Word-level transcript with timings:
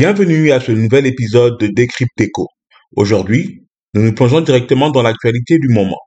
Bienvenue 0.00 0.52
à 0.52 0.60
ce 0.60 0.70
nouvel 0.70 1.06
épisode 1.06 1.58
de 1.58 1.66
Décrypteco. 1.66 2.46
Aujourd'hui, 2.94 3.64
nous 3.94 4.02
nous 4.02 4.14
plongeons 4.14 4.42
directement 4.42 4.90
dans 4.90 5.02
l'actualité 5.02 5.58
du 5.58 5.66
moment. 5.70 5.98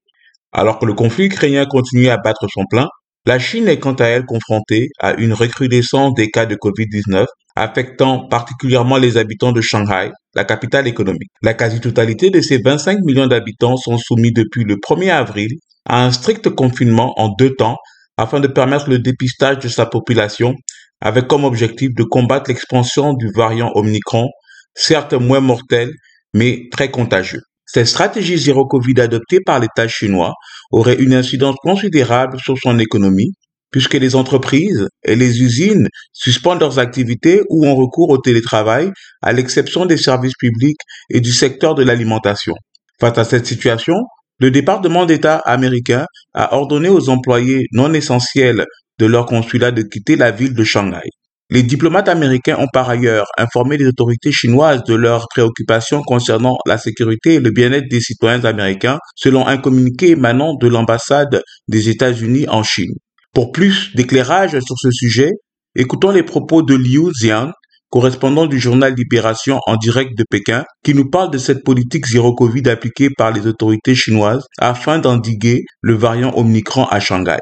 Alors 0.53 0.79
que 0.79 0.85
le 0.85 0.93
conflit 0.93 1.25
ukrainien 1.25 1.65
continue 1.65 2.07
à 2.07 2.15
battre 2.15 2.47
son 2.53 2.63
plein, 2.69 2.87
la 3.25 3.37
Chine 3.37 3.67
est 3.67 3.79
quant 3.79 3.95
à 3.95 4.05
elle 4.05 4.23
confrontée 4.23 4.87
à 5.01 5.15
une 5.15 5.33
recrudescence 5.33 6.13
des 6.13 6.31
cas 6.31 6.45
de 6.45 6.55
Covid-19 6.55 7.25
affectant 7.57 8.29
particulièrement 8.29 8.95
les 8.95 9.17
habitants 9.17 9.51
de 9.51 9.59
Shanghai, 9.59 10.11
la 10.35 10.45
capitale 10.45 10.87
économique. 10.87 11.31
La 11.41 11.53
quasi-totalité 11.53 12.29
de 12.29 12.39
ces 12.39 12.59
25 12.63 12.99
millions 13.01 13.27
d'habitants 13.27 13.75
sont 13.75 13.97
soumis 13.97 14.31
depuis 14.31 14.63
le 14.63 14.75
1er 14.75 15.11
avril 15.11 15.49
à 15.85 16.05
un 16.05 16.13
strict 16.13 16.47
confinement 16.51 17.13
en 17.19 17.27
deux 17.37 17.55
temps 17.55 17.75
afin 18.15 18.39
de 18.39 18.47
permettre 18.47 18.89
le 18.89 18.99
dépistage 18.99 19.59
de 19.59 19.67
sa 19.67 19.85
population 19.85 20.55
avec 21.01 21.27
comme 21.27 21.43
objectif 21.43 21.89
de 21.95 22.03
combattre 22.03 22.49
l'expansion 22.49 23.13
du 23.13 23.31
variant 23.35 23.71
Omicron, 23.75 24.29
certes 24.75 25.13
moins 25.13 25.39
mortel, 25.39 25.89
mais 26.33 26.67
très 26.71 26.91
contagieux. 26.91 27.41
Cette 27.65 27.87
stratégie 27.87 28.37
zéro 28.37 28.65
Covid 28.65 28.99
adoptée 28.99 29.39
par 29.45 29.59
l'État 29.59 29.87
chinois 29.87 30.33
aurait 30.71 31.01
une 31.01 31.13
incidence 31.13 31.55
considérable 31.61 32.37
sur 32.39 32.57
son 32.61 32.77
économie, 32.79 33.31
puisque 33.71 33.93
les 33.93 34.15
entreprises 34.15 34.87
et 35.05 35.15
les 35.15 35.41
usines 35.41 35.87
suspendent 36.11 36.59
leurs 36.59 36.79
activités 36.79 37.41
ou 37.49 37.65
ont 37.65 37.75
recours 37.75 38.09
au 38.09 38.17
télétravail, 38.17 38.91
à 39.21 39.31
l'exception 39.31 39.85
des 39.85 39.97
services 39.97 40.35
publics 40.37 40.79
et 41.09 41.21
du 41.21 41.31
secteur 41.31 41.73
de 41.73 41.83
l'alimentation. 41.83 42.53
Face 42.99 43.17
à 43.17 43.23
cette 43.23 43.47
situation, 43.47 43.95
le 44.39 44.51
département 44.51 45.05
d'État 45.05 45.37
américain 45.37 46.05
a 46.33 46.55
ordonné 46.55 46.89
aux 46.89 47.09
employés 47.09 47.67
non 47.71 47.93
essentiels 47.93 48.65
de 49.01 49.07
leur 49.07 49.25
consulat 49.25 49.71
de 49.71 49.81
quitter 49.81 50.15
la 50.15 50.29
ville 50.29 50.53
de 50.53 50.63
Shanghai. 50.63 51.09
Les 51.49 51.63
diplomates 51.63 52.07
américains 52.07 52.55
ont 52.59 52.67
par 52.71 52.87
ailleurs 52.87 53.25
informé 53.37 53.75
les 53.75 53.87
autorités 53.87 54.31
chinoises 54.31 54.83
de 54.83 54.93
leurs 54.93 55.27
préoccupations 55.27 56.03
concernant 56.03 56.55
la 56.67 56.77
sécurité 56.77 57.33
et 57.33 57.39
le 57.39 57.49
bien-être 57.49 57.89
des 57.89 57.99
citoyens 57.99 58.45
américains, 58.45 58.99
selon 59.15 59.47
un 59.47 59.57
communiqué 59.57 60.11
émanant 60.11 60.53
de 60.53 60.67
l'ambassade 60.67 61.41
des 61.67 61.89
États-Unis 61.89 62.47
en 62.47 62.61
Chine. 62.61 62.93
Pour 63.33 63.51
plus 63.51 63.93
d'éclairage 63.95 64.51
sur 64.51 64.75
ce 64.77 64.91
sujet, 64.91 65.31
écoutons 65.75 66.11
les 66.11 66.23
propos 66.23 66.61
de 66.61 66.75
Liu 66.75 67.09
Xian, 67.11 67.51
correspondant 67.89 68.45
du 68.45 68.59
journal 68.59 68.93
Libération 68.93 69.59
en 69.65 69.77
direct 69.77 70.15
de 70.15 70.23
Pékin, 70.29 70.63
qui 70.85 70.93
nous 70.93 71.09
parle 71.09 71.31
de 71.31 71.39
cette 71.39 71.63
politique 71.63 72.05
zéro 72.05 72.35
Covid 72.35 72.69
appliquée 72.69 73.09
par 73.09 73.31
les 73.33 73.47
autorités 73.47 73.95
chinoises 73.95 74.45
afin 74.59 74.99
d'endiguer 74.99 75.65
le 75.81 75.95
variant 75.95 76.33
Omicron 76.37 76.85
à 76.85 76.99
Shanghai. 76.99 77.39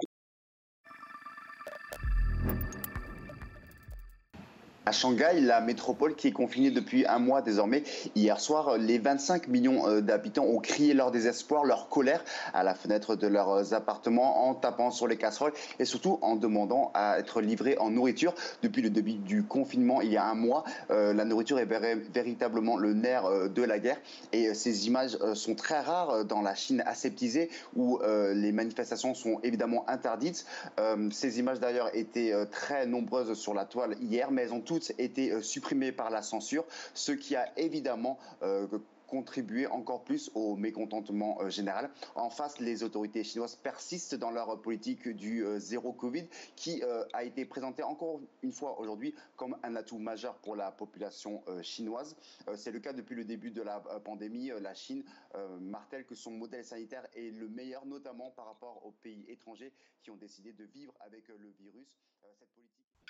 À 4.90 4.92
Shanghai, 4.92 5.40
la 5.40 5.62
métropole 5.62 6.16
qui 6.16 6.30
est 6.30 6.32
confinée 6.32 6.72
depuis 6.72 7.06
un 7.06 7.20
mois 7.20 7.44
désormais, 7.44 7.84
hier 8.16 8.40
soir, 8.40 8.80
les 8.80 8.98
25 8.98 9.48
millions 9.48 9.88
euh, 9.88 10.02
d'habitants 10.02 10.46
ont 10.46 10.58
crié 10.58 10.96
leur 10.96 11.12
désespoir, 11.12 11.64
leur 11.64 11.90
colère 11.90 12.24
à 12.56 12.64
la 12.64 12.74
fenêtre 12.74 13.16
de 13.16 13.28
leurs 13.28 13.76
appartements 13.76 14.50
en 14.50 14.56
tapant 14.56 14.90
sur 14.90 15.08
les 15.08 15.16
casseroles 15.16 15.54
et 15.78 15.86
surtout 15.86 16.18
en 16.24 16.36
demandant 16.36 16.90
à 16.96 17.20
être 17.20 17.40
livrés 17.40 17.78
en 17.78 17.92
nourriture. 17.92 18.34
Depuis 18.64 18.82
le 18.82 18.90
début 18.90 19.14
du 19.14 19.44
confinement, 19.44 20.02
il 20.02 20.12
y 20.12 20.18
a 20.18 20.26
un 20.26 20.34
mois, 20.34 20.64
euh, 20.90 21.14
la 21.14 21.24
nourriture 21.24 21.60
est 21.60 21.70
véritablement 22.12 22.76
le 22.76 22.96
nerf 22.96 23.28
euh, 23.28 23.48
de 23.48 23.62
la 23.62 23.78
guerre 23.78 24.02
et 24.34 24.56
ces 24.56 24.88
images 24.88 25.20
sont 25.36 25.54
très 25.54 25.82
rares 25.82 26.26
dans 26.26 26.42
la 26.42 26.56
Chine 26.56 26.82
aseptisée 26.88 27.52
où 27.76 28.00
les 28.34 28.52
manifestations 28.52 29.14
sont 29.14 29.40
évidemment 29.44 29.88
interdites. 29.88 30.46
Ces 31.12 31.40
images 31.40 31.60
d'ailleurs 31.60 31.90
étaient 31.94 32.34
très 32.52 32.86
nombreuses 32.86 33.34
sur 33.34 33.54
la 33.54 33.66
toile 33.66 33.96
hier, 34.02 34.32
mais 34.32 34.44
elles 34.44 34.54
ont 34.54 34.62
toutes 34.62 34.79
été 34.98 35.32
euh, 35.32 35.42
supprimées 35.42 35.92
par 35.92 36.10
la 36.10 36.22
censure, 36.22 36.66
ce 36.94 37.12
qui 37.12 37.36
a 37.36 37.52
évidemment 37.58 38.18
euh, 38.42 38.68
contribué 39.08 39.66
encore 39.66 40.04
plus 40.04 40.30
au 40.36 40.56
mécontentement 40.56 41.42
euh, 41.42 41.50
général. 41.50 41.90
En 42.16 42.30
face, 42.30 42.60
les 42.60 42.84
autorités 42.84 43.24
chinoises 43.24 43.56
persistent 43.56 44.16
dans 44.16 44.30
leur 44.30 44.62
politique 44.62 45.08
du 45.08 45.44
zéro 45.58 45.94
Covid 45.94 46.28
qui 46.56 46.84
a 47.14 47.24
été 47.24 47.46
présentée 47.46 47.82
encore 47.82 48.20
une 48.44 48.52
fois 48.52 48.80
aujourd'hui 48.80 49.16
comme 49.36 49.58
un 49.64 49.76
atout 49.76 49.98
majeur 49.98 50.36
pour 50.36 50.56
la 50.56 50.72
population 50.72 51.42
chinoise. 51.64 52.16
C'est 52.56 52.72
le 52.72 52.80
cas 52.80 52.94
depuis 52.94 53.16
le 53.16 53.24
début 53.24 53.50
de 53.50 53.62
la 53.64 53.80
pandémie. 53.80 54.52
La 54.62 54.76
Chine 54.76 55.04
martèle 55.60 56.06
que 56.06 56.14
son 56.16 56.32
modèle 56.32 56.66
sanitaire 56.66 57.08
est 57.16 57.32
le 57.32 57.48
meilleur, 57.48 57.86
notamment 57.86 58.30
par 58.32 58.46
rapport 58.46 58.86
aux 58.86 58.92
pays 58.92 59.26
étrangers 59.28 59.72
qui 60.04 60.12
ont 60.12 60.18
décidé 60.18 60.54
de 60.54 60.66
vivre 60.66 60.94
avec 61.00 61.28
le 61.30 61.50
virus. 61.60 62.00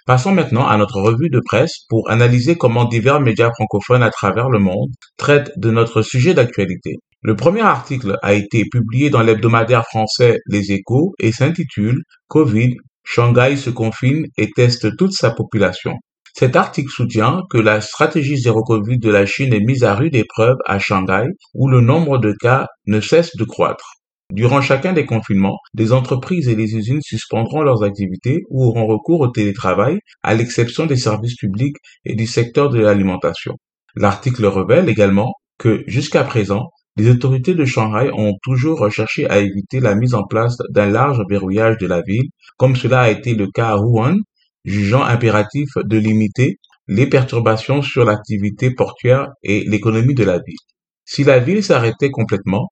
Passons 0.05 0.33
maintenant 0.33 0.67
à 0.67 0.77
notre 0.77 0.99
revue 0.99 1.29
de 1.29 1.39
presse 1.39 1.85
pour 1.87 2.09
analyser 2.09 2.55
comment 2.55 2.85
divers 2.85 3.19
médias 3.19 3.51
francophones 3.51 4.01
à 4.01 4.09
travers 4.09 4.49
le 4.49 4.57
monde 4.57 4.89
traitent 5.17 5.51
de 5.57 5.69
notre 5.69 6.01
sujet 6.01 6.33
d'actualité. 6.33 6.95
Le 7.21 7.35
premier 7.35 7.61
article 7.61 8.17
a 8.23 8.33
été 8.33 8.63
publié 8.71 9.09
dans 9.09 9.21
l'hebdomadaire 9.21 9.85
français 9.85 10.37
Les 10.47 10.71
Échos 10.71 11.13
et 11.19 11.31
s'intitule 11.31 12.01
Covid, 12.27 12.75
Shanghai 13.03 13.55
se 13.55 13.69
confine 13.69 14.25
et 14.37 14.49
teste 14.55 14.95
toute 14.97 15.13
sa 15.13 15.31
population. 15.31 15.93
Cet 16.33 16.55
article 16.55 16.89
soutient 16.89 17.41
que 17.49 17.57
la 17.57 17.81
stratégie 17.81 18.37
zéro 18.37 18.63
Covid 18.63 18.97
de 18.97 19.09
la 19.09 19.25
Chine 19.25 19.53
est 19.53 19.59
mise 19.59 19.83
à 19.83 19.95
rude 19.95 20.15
épreuve 20.15 20.55
à 20.65 20.79
Shanghai 20.79 21.25
où 21.53 21.67
le 21.67 21.81
nombre 21.81 22.17
de 22.17 22.33
cas 22.39 22.67
ne 22.87 23.01
cesse 23.01 23.35
de 23.35 23.43
croître. 23.43 23.98
Durant 24.31 24.61
chacun 24.61 24.93
des 24.93 25.07
confinements, 25.07 25.57
les 25.73 25.91
entreprises 25.91 26.47
et 26.49 26.55
les 26.55 26.75
usines 26.75 27.01
suspendront 27.01 27.63
leurs 27.63 27.83
activités 27.83 28.43
ou 28.49 28.63
auront 28.63 28.85
recours 28.85 29.21
au 29.21 29.27
télétravail, 29.27 29.99
à 30.21 30.35
l'exception 30.35 30.85
des 30.85 30.97
services 30.97 31.35
publics 31.35 31.77
et 32.05 32.13
du 32.13 32.27
secteur 32.27 32.69
de 32.69 32.79
l'alimentation. 32.79 33.55
L'article 33.95 34.45
révèle 34.45 34.87
également 34.87 35.33
que, 35.57 35.83
jusqu'à 35.87 36.23
présent, 36.23 36.69
les 36.95 37.09
autorités 37.09 37.55
de 37.55 37.65
Shanghai 37.65 38.11
ont 38.13 38.35
toujours 38.43 38.79
recherché 38.79 39.27
à 39.29 39.39
éviter 39.39 39.79
la 39.79 39.95
mise 39.95 40.13
en 40.13 40.23
place 40.23 40.57
d'un 40.69 40.89
large 40.89 41.23
verrouillage 41.27 41.77
de 41.79 41.87
la 41.87 42.01
ville, 42.01 42.29
comme 42.57 42.75
cela 42.75 43.01
a 43.01 43.09
été 43.09 43.33
le 43.33 43.47
cas 43.47 43.69
à 43.69 43.77
Wuhan, 43.77 44.17
jugeant 44.63 45.03
impératif 45.03 45.69
de 45.77 45.97
limiter 45.97 46.57
les 46.87 47.07
perturbations 47.07 47.81
sur 47.81 48.05
l'activité 48.05 48.69
portuaire 48.71 49.29
et 49.41 49.63
l'économie 49.67 50.13
de 50.13 50.23
la 50.23 50.37
ville. 50.37 50.57
Si 51.05 51.23
la 51.23 51.39
ville 51.39 51.63
s'arrêtait 51.63 52.11
complètement, 52.11 52.69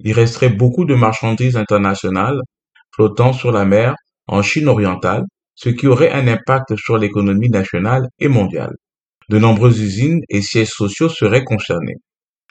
il 0.00 0.12
resterait 0.12 0.50
beaucoup 0.50 0.84
de 0.84 0.94
marchandises 0.94 1.56
internationales 1.56 2.40
flottant 2.94 3.32
sur 3.32 3.52
la 3.52 3.64
mer 3.64 3.94
en 4.26 4.42
Chine 4.42 4.68
orientale, 4.68 5.24
ce 5.54 5.68
qui 5.68 5.86
aurait 5.86 6.12
un 6.12 6.28
impact 6.28 6.76
sur 6.76 6.98
l'économie 6.98 7.50
nationale 7.50 8.08
et 8.18 8.28
mondiale. 8.28 8.74
De 9.28 9.38
nombreuses 9.38 9.80
usines 9.80 10.20
et 10.28 10.42
sièges 10.42 10.70
sociaux 10.70 11.08
seraient 11.08 11.44
concernés. 11.44 11.96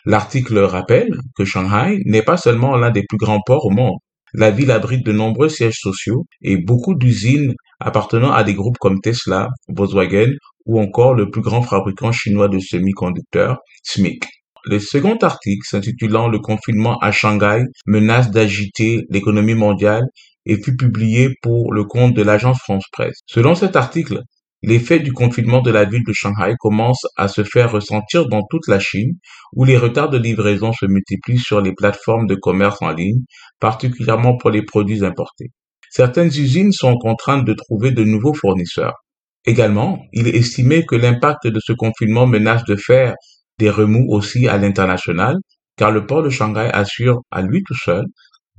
L'article 0.06 0.60
rappelle 0.60 1.10
que 1.36 1.46
Shanghai 1.46 2.00
n'est 2.06 2.22
pas 2.22 2.38
seulement 2.38 2.76
l'un 2.76 2.92
des 2.92 3.04
plus 3.08 3.18
grands 3.18 3.42
ports 3.46 3.66
au 3.66 3.72
monde. 3.72 3.98
La 4.34 4.52
ville 4.52 4.72
abrite 4.72 5.06
de 5.06 5.12
nombreux 5.12 5.50
sièges 5.50 5.80
sociaux 5.80 6.26
et 6.42 6.58
beaucoup 6.58 6.94
d'usines 6.94 7.54
appartenant 7.80 8.32
à 8.32 8.44
des 8.44 8.54
groupes 8.54 8.78
comme 8.78 9.00
Tesla, 9.02 9.48
Volkswagen 9.70 10.32
ou 10.66 10.80
encore 10.80 11.14
le 11.14 11.30
plus 11.30 11.42
grand 11.42 11.62
fabricant 11.62 12.12
chinois 12.12 12.50
de 12.50 12.60
semi-conducteurs, 12.60 13.60
SMIC. 13.84 14.26
Le 14.68 14.80
second 14.80 15.18
article, 15.18 15.64
s'intitulant 15.64 16.28
Le 16.28 16.40
confinement 16.40 16.98
à 16.98 17.12
Shanghai 17.12 17.62
menace 17.86 18.32
d'agiter 18.32 19.04
l'économie 19.10 19.54
mondiale, 19.54 20.06
et 20.46 20.62
fut 20.62 20.76
publié 20.76 21.30
pour 21.42 21.74
le 21.74 21.84
compte 21.84 22.16
de 22.16 22.22
l'agence 22.22 22.60
France-Presse. 22.60 23.20
Selon 23.28 23.56
cet 23.56 23.76
article, 23.76 24.22
l'effet 24.64 25.00
du 25.00 25.12
confinement 25.12 25.62
de 25.62 25.72
la 25.72 25.86
ville 25.86 26.04
de 26.06 26.14
Shanghai 26.14 26.56
commence 26.60 27.06
à 27.16 27.28
se 27.28 27.44
faire 27.44 27.72
ressentir 27.72 28.28
dans 28.28 28.42
toute 28.50 28.68
la 28.68 28.80
Chine, 28.80 29.14
où 29.54 29.66
les 29.66 29.78
retards 29.78 30.10
de 30.10 30.18
livraison 30.18 30.72
se 30.74 30.86
multiplient 30.86 31.40
sur 31.40 31.62
les 31.62 31.74
plateformes 31.74 32.28
de 32.28 32.36
commerce 32.36 32.82
en 32.82 32.92
ligne, 32.92 33.22
particulièrement 33.60 34.38
pour 34.38 34.50
les 34.50 34.64
produits 34.64 35.06
importés. 35.06 35.52
Certaines 35.92 36.28
usines 36.30 36.72
sont 36.72 36.98
contraintes 36.98 37.46
de 37.46 37.54
trouver 37.54 37.92
de 37.92 38.04
nouveaux 38.04 38.34
fournisseurs. 38.34 38.96
Également, 39.46 40.00
il 40.12 40.28
est 40.28 40.36
estimé 40.36 40.86
que 40.86 40.96
l'impact 40.96 41.48
de 41.48 41.60
ce 41.64 41.74
confinement 41.74 42.26
menace 42.26 42.64
de 42.66 42.76
faire 42.76 43.14
des 43.60 43.70
remous 43.70 44.06
aussi 44.10 44.48
à 44.48 44.58
l'international, 44.58 45.38
car 45.78 45.92
le 45.92 46.06
port 46.06 46.24
de 46.24 46.30
Shanghai 46.30 46.70
assure 46.74 47.22
à 47.32 47.42
lui 47.42 47.64
tout 47.64 47.76
seul 47.76 48.06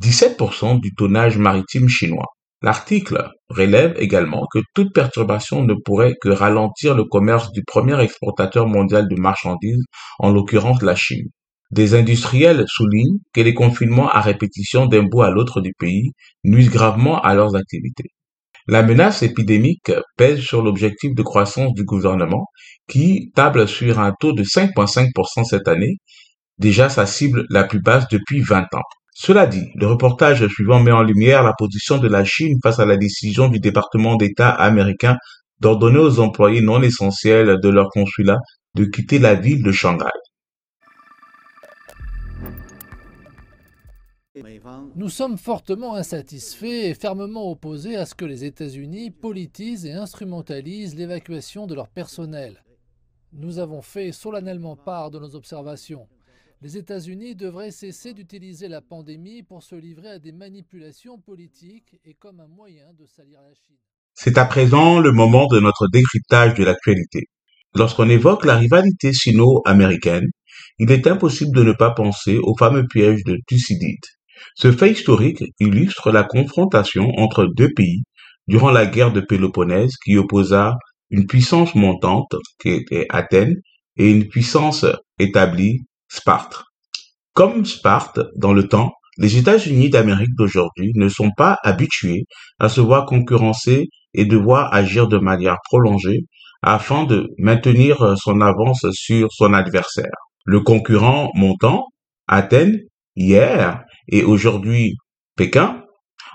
17% 0.02 0.80
du 0.80 0.94
tonnage 0.94 1.38
maritime 1.38 1.88
chinois. 1.88 2.26
L'article 2.62 3.30
relève 3.48 3.94
également 3.98 4.46
que 4.52 4.60
toute 4.74 4.92
perturbation 4.92 5.62
ne 5.62 5.74
pourrait 5.74 6.14
que 6.20 6.30
ralentir 6.30 6.94
le 6.94 7.04
commerce 7.04 7.52
du 7.52 7.62
premier 7.64 8.00
exportateur 8.00 8.66
mondial 8.66 9.08
de 9.08 9.16
marchandises, 9.16 9.84
en 10.18 10.32
l'occurrence 10.32 10.82
la 10.82 10.96
Chine. 10.96 11.28
Des 11.70 11.94
industriels 11.94 12.64
soulignent 12.66 13.18
que 13.32 13.40
les 13.40 13.54
confinements 13.54 14.08
à 14.08 14.20
répétition 14.20 14.86
d'un 14.86 15.02
bout 15.02 15.22
à 15.22 15.30
l'autre 15.30 15.60
du 15.60 15.72
pays 15.78 16.12
nuisent 16.44 16.70
gravement 16.70 17.20
à 17.20 17.34
leurs 17.34 17.56
activités. 17.56 18.10
La 18.68 18.82
menace 18.82 19.22
épidémique 19.22 19.92
pèse 20.16 20.40
sur 20.40 20.60
l'objectif 20.60 21.14
de 21.14 21.22
croissance 21.22 21.72
du 21.74 21.84
gouvernement 21.84 22.46
qui 22.88 23.30
table 23.34 23.68
sur 23.68 24.00
un 24.00 24.12
taux 24.18 24.32
de 24.32 24.42
5,5% 24.42 25.44
cette 25.44 25.68
année, 25.68 25.98
déjà 26.58 26.88
sa 26.88 27.06
cible 27.06 27.46
la 27.48 27.62
plus 27.62 27.80
basse 27.80 28.08
depuis 28.08 28.40
20 28.40 28.62
ans. 28.74 28.82
Cela 29.14 29.46
dit, 29.46 29.68
le 29.76 29.86
reportage 29.86 30.46
suivant 30.48 30.80
met 30.80 30.90
en 30.90 31.02
lumière 31.02 31.44
la 31.44 31.54
position 31.56 31.98
de 31.98 32.08
la 32.08 32.24
Chine 32.24 32.58
face 32.62 32.80
à 32.80 32.86
la 32.86 32.96
décision 32.96 33.48
du 33.48 33.60
département 33.60 34.16
d'État 34.16 34.50
américain 34.50 35.16
d'ordonner 35.60 36.00
aux 36.00 36.18
employés 36.18 36.60
non 36.60 36.82
essentiels 36.82 37.58
de 37.62 37.68
leur 37.68 37.88
consulat 37.90 38.38
de 38.74 38.84
quitter 38.84 39.18
la 39.18 39.34
ville 39.34 39.62
de 39.62 39.72
Shanghai. 39.72 40.10
Nous 44.98 45.10
sommes 45.10 45.36
fortement 45.36 45.94
insatisfaits 45.94 46.86
et 46.88 46.94
fermement 46.94 47.50
opposés 47.50 47.96
à 47.96 48.06
ce 48.06 48.14
que 48.14 48.24
les 48.24 48.44
États-Unis 48.44 49.10
politisent 49.10 49.84
et 49.84 49.92
instrumentalisent 49.92 50.94
l'évacuation 50.94 51.66
de 51.66 51.74
leur 51.74 51.88
personnel. 51.88 52.64
Nous 53.34 53.58
avons 53.58 53.82
fait 53.82 54.10
solennellement 54.10 54.74
part 54.74 55.10
de 55.10 55.18
nos 55.18 55.34
observations. 55.34 56.08
Les 56.62 56.78
États-Unis 56.78 57.34
devraient 57.34 57.72
cesser 57.72 58.14
d'utiliser 58.14 58.68
la 58.68 58.80
pandémie 58.80 59.42
pour 59.42 59.62
se 59.62 59.74
livrer 59.74 60.12
à 60.12 60.18
des 60.18 60.32
manipulations 60.32 61.18
politiques 61.18 62.00
et 62.06 62.14
comme 62.14 62.40
un 62.40 62.48
moyen 62.48 62.94
de 62.98 63.04
salir 63.04 63.42
la 63.42 63.52
Chine. 63.52 63.76
C'est 64.14 64.38
à 64.38 64.46
présent 64.46 64.98
le 64.98 65.12
moment 65.12 65.46
de 65.46 65.60
notre 65.60 65.88
décryptage 65.88 66.54
de 66.54 66.64
l'actualité. 66.64 67.24
Lorsqu'on 67.74 68.08
évoque 68.08 68.46
la 68.46 68.56
rivalité 68.56 69.12
sino-américaine, 69.12 70.30
il 70.78 70.90
est 70.90 71.06
impossible 71.06 71.54
de 71.54 71.64
ne 71.64 71.72
pas 71.72 71.90
penser 71.90 72.38
au 72.38 72.56
fameux 72.56 72.86
piège 72.86 73.24
de 73.24 73.36
Thucydide. 73.46 74.00
Ce 74.54 74.72
fait 74.72 74.92
historique 74.92 75.44
illustre 75.60 76.10
la 76.10 76.24
confrontation 76.24 77.10
entre 77.16 77.46
deux 77.46 77.72
pays 77.74 78.02
durant 78.46 78.70
la 78.70 78.86
guerre 78.86 79.12
de 79.12 79.20
Péloponnèse 79.20 79.96
qui 80.04 80.16
opposa 80.16 80.74
une 81.10 81.26
puissance 81.26 81.74
montante, 81.74 82.34
qui 82.60 82.70
était 82.70 83.06
Athènes, 83.10 83.56
et 83.96 84.10
une 84.10 84.28
puissance 84.28 84.84
établie, 85.18 85.86
Sparte. 86.08 86.64
Comme 87.32 87.64
Sparte, 87.64 88.20
dans 88.36 88.52
le 88.52 88.68
temps, 88.68 88.92
les 89.18 89.38
États-Unis 89.38 89.88
d'Amérique 89.88 90.34
d'aujourd'hui 90.36 90.92
ne 90.94 91.08
sont 91.08 91.30
pas 91.36 91.58
habitués 91.62 92.24
à 92.58 92.68
se 92.68 92.80
voir 92.80 93.06
concurrencer 93.06 93.88
et 94.12 94.24
devoir 94.26 94.72
agir 94.74 95.08
de 95.08 95.18
manière 95.18 95.56
prolongée 95.64 96.20
afin 96.62 97.04
de 97.04 97.28
maintenir 97.38 98.16
son 98.18 98.40
avance 98.40 98.84
sur 98.92 99.28
son 99.32 99.54
adversaire. 99.54 100.10
Le 100.44 100.60
concurrent 100.60 101.30
montant, 101.34 101.86
Athènes, 102.28 102.78
hier, 103.14 103.82
et 104.08 104.24
aujourd'hui 104.24 104.94
Pékin, 105.36 105.82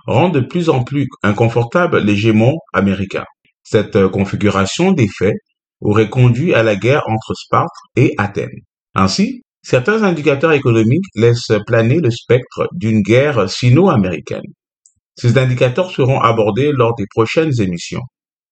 rend 0.05 0.29
de 0.29 0.39
plus 0.39 0.69
en 0.69 0.83
plus 0.83 1.07
inconfortable 1.23 1.99
l'hégémon 1.99 2.53
américain. 2.73 3.25
Cette 3.63 3.95
euh, 3.95 4.09
configuration 4.09 4.91
des 4.91 5.07
faits 5.07 5.35
aurait 5.81 6.09
conduit 6.09 6.53
à 6.53 6.63
la 6.63 6.75
guerre 6.75 7.03
entre 7.07 7.33
Sparte 7.33 7.73
et 7.95 8.13
Athènes. 8.17 8.61
Ainsi, 8.93 9.41
certains 9.63 10.03
indicateurs 10.03 10.51
économiques 10.51 11.05
laissent 11.15 11.53
planer 11.65 11.99
le 11.99 12.11
spectre 12.11 12.67
d'une 12.73 13.01
guerre 13.01 13.49
sino-américaine. 13.49 14.41
Ces 15.15 15.37
indicateurs 15.37 15.91
seront 15.91 16.19
abordés 16.19 16.71
lors 16.71 16.95
des 16.95 17.05
prochaines 17.09 17.59
émissions. 17.59 18.03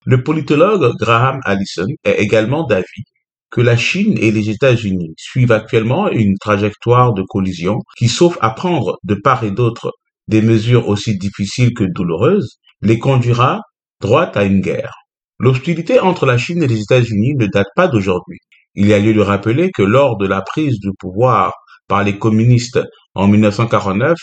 Le 0.05 0.23
politologue 0.23 0.93
Graham 0.99 1.39
Allison 1.45 1.87
est 2.03 2.21
également 2.21 2.63
d'avis 2.63 3.03
que 3.51 3.61
la 3.61 3.77
Chine 3.77 4.17
et 4.19 4.31
les 4.31 4.49
États-Unis 4.49 5.13
suivent 5.17 5.51
actuellement 5.51 6.09
une 6.09 6.37
trajectoire 6.37 7.13
de 7.13 7.23
collision 7.27 7.79
qui, 7.97 8.07
sauf 8.07 8.37
à 8.41 8.51
prendre 8.51 8.97
de 9.03 9.15
part 9.15 9.43
et 9.43 9.51
d'autre 9.51 9.91
des 10.27 10.41
mesures 10.41 10.87
aussi 10.87 11.17
difficiles 11.17 11.73
que 11.73 11.83
douloureuses, 11.83 12.59
les 12.81 12.99
conduira 12.99 13.61
droit 14.01 14.31
à 14.35 14.43
une 14.43 14.61
guerre. 14.61 14.93
L'hostilité 15.39 15.99
entre 15.99 16.25
la 16.25 16.37
Chine 16.37 16.61
et 16.63 16.67
les 16.67 16.81
États-Unis 16.81 17.33
ne 17.35 17.47
date 17.47 17.69
pas 17.75 17.87
d'aujourd'hui. 17.87 18.39
Il 18.75 18.87
y 18.87 18.93
a 18.93 18.99
lieu 18.99 19.13
de 19.13 19.21
rappeler 19.21 19.71
que 19.71 19.81
lors 19.81 20.17
de 20.17 20.27
la 20.27 20.41
prise 20.41 20.79
du 20.79 20.89
pouvoir 20.99 21.53
par 21.87 22.03
les 22.03 22.17
communistes 22.19 22.79
en 23.15 23.27
1949, 23.27 24.15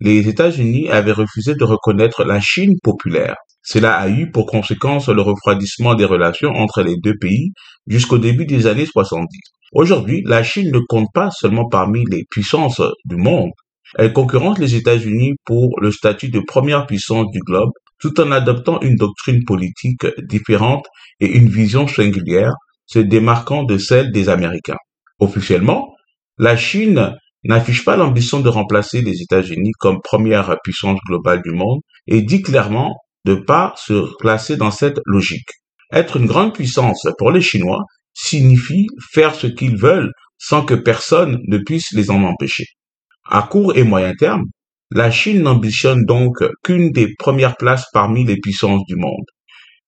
les 0.00 0.28
États-Unis 0.28 0.88
avaient 0.88 1.12
refusé 1.12 1.54
de 1.54 1.64
reconnaître 1.64 2.24
la 2.24 2.40
Chine 2.40 2.74
populaire. 2.82 3.36
Cela 3.62 3.96
a 3.96 4.08
eu 4.08 4.30
pour 4.30 4.46
conséquence 4.46 5.08
le 5.08 5.22
refroidissement 5.22 5.94
des 5.94 6.04
relations 6.04 6.50
entre 6.50 6.82
les 6.82 6.96
deux 6.96 7.14
pays 7.18 7.52
jusqu'au 7.86 8.18
début 8.18 8.44
des 8.44 8.66
années 8.66 8.86
70. 8.86 9.26
Aujourd'hui, 9.72 10.22
la 10.26 10.42
Chine 10.42 10.70
ne 10.70 10.80
compte 10.88 11.08
pas 11.14 11.30
seulement 11.30 11.68
parmi 11.68 12.04
les 12.10 12.24
puissances 12.30 12.82
du 13.04 13.16
monde. 13.16 13.50
Elle 13.96 14.12
concurrence 14.12 14.58
les 14.58 14.74
États-Unis 14.74 15.34
pour 15.44 15.80
le 15.80 15.90
statut 15.90 16.28
de 16.28 16.40
première 16.40 16.86
puissance 16.86 17.30
du 17.30 17.40
globe 17.40 17.70
tout 18.00 18.20
en 18.20 18.32
adoptant 18.32 18.80
une 18.82 18.96
doctrine 18.96 19.44
politique 19.44 20.06
différente 20.28 20.84
et 21.20 21.38
une 21.38 21.48
vision 21.48 21.86
singulière 21.88 22.52
se 22.86 22.98
démarquant 22.98 23.62
de 23.62 23.78
celle 23.78 24.12
des 24.12 24.28
Américains. 24.28 24.76
Officiellement, 25.20 25.88
la 26.38 26.56
Chine 26.56 27.14
n'affiche 27.44 27.84
pas 27.84 27.96
l'ambition 27.96 28.40
de 28.40 28.48
remplacer 28.48 29.02
les 29.02 29.22
États-Unis 29.22 29.72
comme 29.78 30.00
première 30.02 30.56
puissance 30.62 30.98
globale 31.06 31.42
du 31.42 31.52
monde 31.52 31.80
et 32.06 32.22
dit 32.22 32.42
clairement 32.42 32.96
de 33.24 33.34
pas 33.34 33.74
se 33.76 34.06
placer 34.18 34.56
dans 34.56 34.70
cette 34.70 35.00
logique. 35.06 35.48
Être 35.92 36.16
une 36.16 36.26
grande 36.26 36.54
puissance 36.54 37.06
pour 37.18 37.30
les 37.30 37.40
Chinois 37.40 37.84
signifie 38.12 38.86
faire 39.12 39.34
ce 39.34 39.46
qu'ils 39.46 39.76
veulent 39.76 40.12
sans 40.38 40.64
que 40.64 40.74
personne 40.74 41.38
ne 41.46 41.58
puisse 41.58 41.92
les 41.92 42.10
en 42.10 42.22
empêcher. 42.22 42.64
À 43.28 43.42
court 43.42 43.76
et 43.76 43.84
moyen 43.84 44.12
terme, 44.18 44.44
la 44.90 45.10
Chine 45.10 45.42
n'ambitionne 45.42 46.04
donc 46.04 46.36
qu'une 46.62 46.90
des 46.90 47.14
premières 47.18 47.56
places 47.56 47.86
parmi 47.92 48.24
les 48.24 48.36
puissances 48.36 48.84
du 48.86 48.96
monde, 48.96 49.24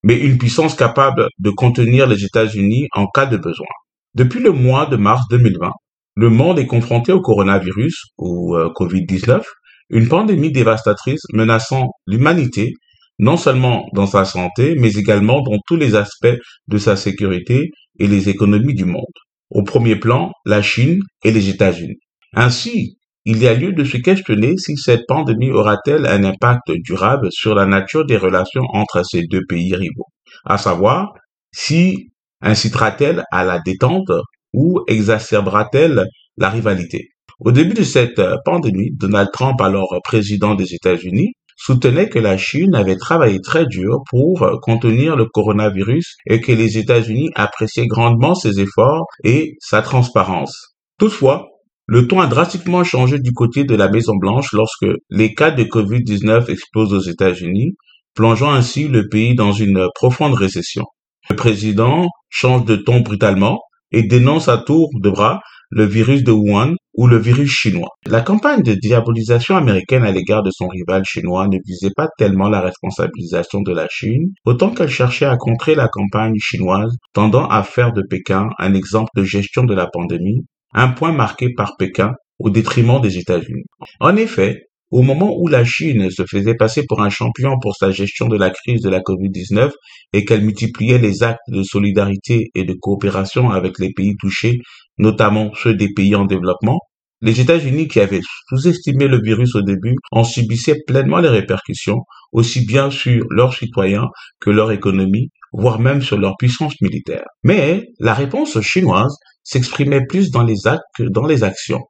mais 0.02 0.18
une 0.18 0.38
puissance 0.38 0.74
capable 0.74 1.28
de 1.38 1.50
contenir 1.50 2.06
les 2.06 2.24
États-Unis 2.24 2.88
en 2.92 3.06
cas 3.06 3.26
de 3.26 3.36
besoin. 3.36 3.66
Depuis 4.14 4.40
le 4.40 4.52
mois 4.52 4.86
de 4.86 4.96
mars 4.96 5.22
2020, 5.30 5.70
le 6.16 6.30
monde 6.30 6.58
est 6.58 6.66
confronté 6.66 7.12
au 7.12 7.20
coronavirus 7.20 8.04
ou 8.18 8.56
euh, 8.56 8.70
Covid-19, 8.74 9.42
une 9.90 10.08
pandémie 10.08 10.50
dévastatrice 10.50 11.20
menaçant 11.32 11.90
l'humanité 12.06 12.72
non 13.18 13.36
seulement 13.36 13.86
dans 13.94 14.06
sa 14.06 14.24
santé, 14.24 14.74
mais 14.78 14.92
également 14.94 15.40
dans 15.42 15.58
tous 15.66 15.76
les 15.76 15.94
aspects 15.94 16.36
de 16.68 16.78
sa 16.78 16.96
sécurité 16.96 17.70
et 17.98 18.06
les 18.06 18.28
économies 18.28 18.74
du 18.74 18.84
monde. 18.84 19.04
Au 19.50 19.62
premier 19.62 19.96
plan, 19.96 20.32
la 20.44 20.60
Chine 20.60 21.00
et 21.24 21.30
les 21.30 21.48
États-Unis. 21.48 21.98
Ainsi, 22.34 22.98
il 23.24 23.42
y 23.42 23.48
a 23.48 23.54
lieu 23.54 23.72
de 23.72 23.84
se 23.84 23.96
questionner 23.96 24.56
si 24.56 24.76
cette 24.76 25.06
pandémie 25.06 25.50
aura-t-elle 25.50 26.06
un 26.06 26.24
impact 26.24 26.72
durable 26.84 27.28
sur 27.30 27.54
la 27.54 27.66
nature 27.66 28.04
des 28.04 28.16
relations 28.16 28.64
entre 28.72 29.02
ces 29.04 29.22
deux 29.22 29.42
pays 29.48 29.74
rivaux, 29.74 30.06
à 30.44 30.58
savoir 30.58 31.12
si 31.52 32.08
incitera-t-elle 32.40 33.24
à 33.32 33.44
la 33.44 33.60
détente 33.60 34.12
ou 34.56 34.80
exacerbera-t-elle 34.88 36.06
la 36.36 36.50
rivalité? 36.50 37.10
Au 37.38 37.52
début 37.52 37.74
de 37.74 37.84
cette 37.84 38.20
pandémie, 38.44 38.90
Donald 38.92 39.28
Trump, 39.32 39.60
alors 39.60 40.00
président 40.02 40.54
des 40.54 40.74
États-Unis, 40.74 41.34
soutenait 41.56 42.08
que 42.08 42.18
la 42.18 42.36
Chine 42.36 42.74
avait 42.74 42.96
travaillé 42.96 43.40
très 43.40 43.66
dur 43.66 43.98
pour 44.10 44.46
contenir 44.62 45.16
le 45.16 45.26
coronavirus 45.26 46.16
et 46.26 46.40
que 46.40 46.52
les 46.52 46.78
États-Unis 46.78 47.30
appréciaient 47.34 47.86
grandement 47.86 48.34
ses 48.34 48.60
efforts 48.60 49.06
et 49.22 49.56
sa 49.60 49.82
transparence. 49.82 50.74
Toutefois, 50.98 51.48
le 51.86 52.08
ton 52.08 52.20
a 52.20 52.26
drastiquement 52.26 52.84
changé 52.84 53.18
du 53.18 53.32
côté 53.32 53.64
de 53.64 53.74
la 53.74 53.88
Maison-Blanche 53.88 54.52
lorsque 54.52 54.86
les 55.10 55.34
cas 55.34 55.50
de 55.50 55.64
Covid-19 55.64 56.50
explosent 56.50 56.92
aux 56.92 57.10
États-Unis, 57.10 57.72
plongeant 58.14 58.52
ainsi 58.52 58.88
le 58.88 59.08
pays 59.08 59.34
dans 59.34 59.52
une 59.52 59.86
profonde 59.94 60.34
récession. 60.34 60.84
Le 61.30 61.36
président 61.36 62.08
change 62.28 62.64
de 62.64 62.76
ton 62.76 63.00
brutalement 63.00 63.60
et 63.92 64.02
dénonce 64.02 64.48
à 64.48 64.58
tour 64.58 64.90
de 65.00 65.10
bras 65.10 65.40
le 65.70 65.84
virus 65.84 66.22
de 66.22 66.32
Wuhan 66.32 66.74
ou 66.94 67.06
le 67.06 67.18
virus 67.18 67.50
chinois. 67.50 67.90
La 68.06 68.20
campagne 68.20 68.62
de 68.62 68.74
diabolisation 68.74 69.56
américaine 69.56 70.04
à 70.04 70.12
l'égard 70.12 70.42
de 70.42 70.50
son 70.50 70.68
rival 70.68 71.04
chinois 71.04 71.48
ne 71.48 71.58
visait 71.64 71.92
pas 71.94 72.08
tellement 72.18 72.48
la 72.48 72.60
responsabilisation 72.60 73.62
de 73.62 73.72
la 73.72 73.86
Chine, 73.90 74.32
autant 74.44 74.70
qu'elle 74.70 74.88
cherchait 74.88 75.26
à 75.26 75.36
contrer 75.36 75.74
la 75.74 75.88
campagne 75.88 76.36
chinoise 76.38 76.94
tendant 77.12 77.48
à 77.48 77.62
faire 77.62 77.92
de 77.92 78.02
Pékin 78.08 78.48
un 78.58 78.74
exemple 78.74 79.10
de 79.16 79.24
gestion 79.24 79.64
de 79.64 79.74
la 79.74 79.88
pandémie, 79.88 80.46
un 80.72 80.88
point 80.88 81.12
marqué 81.12 81.52
par 81.52 81.76
Pékin 81.76 82.12
au 82.38 82.50
détriment 82.50 83.00
des 83.00 83.18
États-Unis. 83.18 83.64
En 84.00 84.16
effet, 84.16 84.65
au 84.90 85.02
moment 85.02 85.34
où 85.36 85.48
la 85.48 85.64
Chine 85.64 86.10
se 86.10 86.22
faisait 86.30 86.54
passer 86.54 86.84
pour 86.88 87.02
un 87.02 87.10
champion 87.10 87.58
pour 87.60 87.74
sa 87.76 87.90
gestion 87.90 88.28
de 88.28 88.36
la 88.36 88.50
crise 88.50 88.82
de 88.82 88.88
la 88.88 89.00
Covid-19 89.00 89.70
et 90.12 90.24
qu'elle 90.24 90.42
multipliait 90.42 90.98
les 90.98 91.22
actes 91.22 91.40
de 91.48 91.62
solidarité 91.62 92.50
et 92.54 92.64
de 92.64 92.74
coopération 92.80 93.50
avec 93.50 93.78
les 93.78 93.92
pays 93.92 94.14
touchés, 94.20 94.58
notamment 94.98 95.50
ceux 95.54 95.74
des 95.74 95.92
pays 95.92 96.14
en 96.14 96.24
développement, 96.24 96.78
les 97.22 97.40
États-Unis 97.40 97.88
qui 97.88 98.00
avaient 98.00 98.20
sous-estimé 98.48 99.08
le 99.08 99.20
virus 99.22 99.54
au 99.54 99.62
début 99.62 99.96
en 100.12 100.22
subissaient 100.22 100.82
pleinement 100.86 101.18
les 101.18 101.30
répercussions, 101.30 102.00
aussi 102.32 102.64
bien 102.66 102.90
sur 102.90 103.24
leurs 103.30 103.54
citoyens 103.54 104.04
que 104.40 104.50
leur 104.50 104.70
économie, 104.70 105.30
voire 105.52 105.80
même 105.80 106.02
sur 106.02 106.18
leur 106.18 106.36
puissance 106.36 106.74
militaire. 106.82 107.24
Mais 107.42 107.84
la 108.00 108.14
réponse 108.14 108.60
chinoise 108.60 109.16
s'exprimait 109.42 110.04
plus 110.06 110.30
dans 110.30 110.44
les 110.44 110.66
actes 110.66 110.84
que 110.96 111.04
dans 111.04 111.26
les 111.26 111.42
actions. 111.42 111.80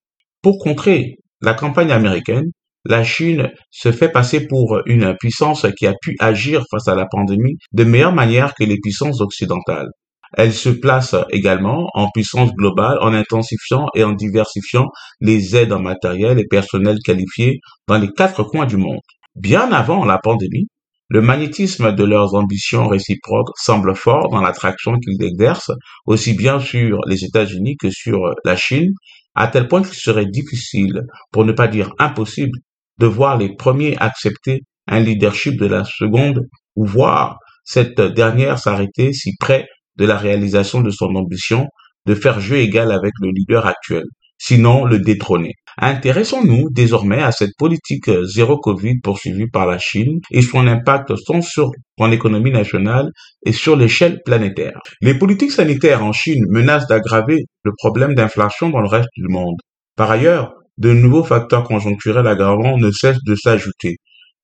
Pour 0.42 0.58
contrer 0.58 1.16
la 1.40 1.54
campagne 1.54 1.90
américaine, 1.90 2.50
la 2.88 3.04
Chine 3.04 3.50
se 3.70 3.92
fait 3.92 4.10
passer 4.10 4.46
pour 4.46 4.80
une 4.86 5.14
puissance 5.18 5.66
qui 5.78 5.86
a 5.86 5.94
pu 6.00 6.16
agir 6.18 6.64
face 6.70 6.88
à 6.88 6.94
la 6.94 7.06
pandémie 7.10 7.56
de 7.72 7.84
meilleure 7.84 8.14
manière 8.14 8.54
que 8.54 8.64
les 8.64 8.78
puissances 8.80 9.20
occidentales. 9.20 9.88
Elle 10.36 10.52
se 10.52 10.68
place 10.68 11.14
également 11.30 11.88
en 11.94 12.10
puissance 12.10 12.52
globale 12.52 12.98
en 13.00 13.12
intensifiant 13.12 13.86
et 13.94 14.04
en 14.04 14.12
diversifiant 14.12 14.88
les 15.20 15.56
aides 15.56 15.72
en 15.72 15.80
matériel 15.80 16.38
et 16.38 16.46
personnel 16.46 16.98
qualifié 17.04 17.60
dans 17.88 17.98
les 17.98 18.10
quatre 18.10 18.42
coins 18.42 18.66
du 18.66 18.76
monde. 18.76 19.00
Bien 19.34 19.70
avant 19.72 20.04
la 20.04 20.18
pandémie, 20.18 20.68
Le 21.08 21.20
magnétisme 21.20 21.94
de 21.94 22.02
leurs 22.02 22.34
ambitions 22.34 22.88
réciproques 22.88 23.56
semble 23.56 23.94
fort 23.94 24.28
dans 24.28 24.40
l'attraction 24.40 24.98
qu'ils 24.98 25.22
exercent, 25.22 25.70
aussi 26.04 26.34
bien 26.34 26.58
sur 26.58 26.98
les 27.06 27.24
États-Unis 27.24 27.76
que 27.76 27.90
sur 27.90 28.34
la 28.44 28.56
Chine, 28.56 28.90
à 29.36 29.46
tel 29.46 29.68
point 29.68 29.82
qu'il 29.82 29.94
serait 29.94 30.26
difficile, 30.26 31.02
pour 31.30 31.44
ne 31.44 31.52
pas 31.52 31.68
dire 31.68 31.92
impossible, 32.00 32.58
de 32.98 33.06
voir 33.06 33.36
les 33.36 33.54
premiers 33.54 33.96
accepter 33.98 34.62
un 34.86 35.00
leadership 35.00 35.58
de 35.58 35.66
la 35.66 35.84
seconde 35.84 36.40
ou 36.76 36.86
voir 36.86 37.38
cette 37.64 38.00
dernière 38.00 38.58
s'arrêter 38.58 39.12
si 39.12 39.34
près 39.38 39.66
de 39.96 40.04
la 40.04 40.16
réalisation 40.16 40.80
de 40.80 40.90
son 40.90 41.14
ambition 41.14 41.66
de 42.06 42.14
faire 42.14 42.40
jeu 42.40 42.58
égal 42.58 42.92
avec 42.92 43.12
le 43.20 43.30
leader 43.34 43.66
actuel, 43.66 44.04
sinon 44.38 44.84
le 44.84 45.00
détrôner. 45.00 45.54
Intéressons-nous 45.78 46.68
désormais 46.70 47.22
à 47.22 47.32
cette 47.32 47.54
politique 47.58 48.08
zéro 48.24 48.58
Covid 48.58 49.00
poursuivie 49.02 49.48
par 49.48 49.66
la 49.66 49.78
Chine 49.78 50.20
et 50.30 50.40
son 50.40 50.66
impact 50.66 51.12
tant 51.26 51.42
sur 51.42 51.70
son 51.98 52.12
économie 52.12 52.52
nationale 52.52 53.10
et 53.44 53.52
sur 53.52 53.76
l'échelle 53.76 54.20
planétaire. 54.24 54.78
Les 55.02 55.14
politiques 55.18 55.52
sanitaires 55.52 56.02
en 56.02 56.12
Chine 56.12 56.44
menacent 56.48 56.86
d'aggraver 56.86 57.44
le 57.64 57.72
problème 57.76 58.14
d'inflation 58.14 58.70
dans 58.70 58.80
le 58.80 58.88
reste 58.88 59.10
du 59.16 59.28
monde. 59.28 59.56
Par 59.96 60.10
ailleurs, 60.10 60.54
de 60.78 60.92
nouveaux 60.92 61.24
facteurs 61.24 61.64
conjoncturels 61.64 62.26
aggravants 62.26 62.78
ne 62.78 62.90
cessent 62.90 63.22
de 63.24 63.34
s'ajouter, 63.34 63.96